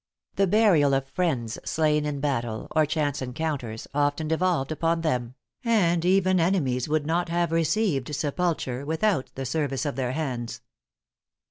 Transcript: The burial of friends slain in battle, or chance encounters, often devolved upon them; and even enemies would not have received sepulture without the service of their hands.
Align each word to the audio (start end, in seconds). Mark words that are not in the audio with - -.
The 0.35 0.47
burial 0.47 0.95
of 0.95 1.05
friends 1.07 1.59
slain 1.63 2.07
in 2.07 2.21
battle, 2.21 2.67
or 2.75 2.87
chance 2.87 3.21
encounters, 3.21 3.87
often 3.93 4.27
devolved 4.27 4.71
upon 4.71 5.01
them; 5.01 5.35
and 5.63 6.03
even 6.03 6.39
enemies 6.39 6.89
would 6.89 7.05
not 7.05 7.29
have 7.29 7.51
received 7.51 8.15
sepulture 8.15 8.83
without 8.83 9.29
the 9.35 9.45
service 9.45 9.85
of 9.85 9.97
their 9.97 10.13
hands. 10.13 10.61